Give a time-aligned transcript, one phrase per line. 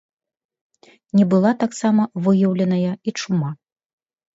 [1.21, 3.51] Не была таксама выяўленая і чума.